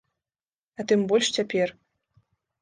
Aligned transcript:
А 0.79 0.85
тым 0.91 1.03
больш 1.11 1.29
цяпер. 1.37 1.75